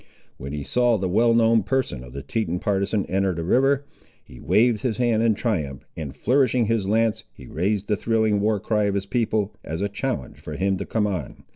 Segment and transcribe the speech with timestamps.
[0.37, 3.85] When he saw the well known person of the Teton partisan enter the river,
[4.23, 8.59] he waved his hand in triumph, and flourishing his lance, he raised the thrilling war
[8.59, 11.43] cry of his people, as a challenge for him to come on.